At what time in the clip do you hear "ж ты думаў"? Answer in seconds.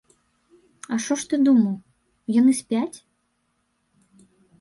1.23-1.75